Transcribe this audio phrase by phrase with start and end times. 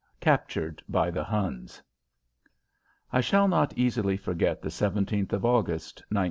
[0.01, 1.83] III CAPTURED BY THE HUNS
[3.13, 6.19] I shall not easily forget the 17th of August, 1917.